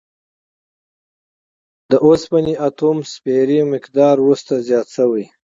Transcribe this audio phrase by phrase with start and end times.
[1.91, 5.25] د اوسپنې اتوموسفیري مقدار وروسته زیات شوی.